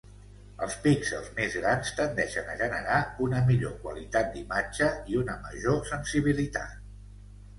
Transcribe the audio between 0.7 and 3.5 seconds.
píxels més grans tendeixen a generar una